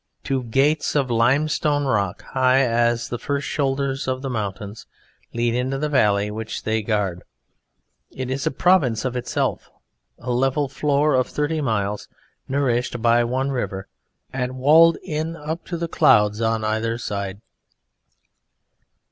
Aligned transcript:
Two 0.23 0.41
gates 0.41 0.95
of 0.95 1.11
limestone 1.11 1.85
rock, 1.85 2.23
high 2.33 2.61
as 2.65 3.09
the 3.09 3.19
first 3.19 3.45
shoulders 3.47 4.07
of 4.07 4.23
the 4.23 4.31
mountains, 4.31 4.87
lead 5.31 5.53
into 5.53 5.77
the 5.77 5.89
valley 5.89 6.31
which 6.31 6.63
they 6.63 6.81
guard; 6.81 7.21
it 8.09 8.31
is 8.31 8.47
a 8.47 8.49
province 8.49 9.05
of 9.05 9.15
itself, 9.15 9.69
a 10.17 10.31
level 10.31 10.67
floor 10.67 11.13
of 11.13 11.27
thirty 11.27 11.61
miles, 11.61 12.07
nourished 12.47 12.99
by 12.99 13.23
one 13.23 13.51
river, 13.51 13.87
and 14.33 14.57
walled 14.57 14.97
in 15.03 15.35
up 15.35 15.65
to 15.65 15.77
the 15.77 15.87
clouds 15.87 16.41
on 16.41 16.63
either 16.63 16.97
side. 16.97 17.39